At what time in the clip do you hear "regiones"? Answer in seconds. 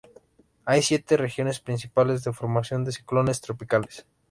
1.15-1.59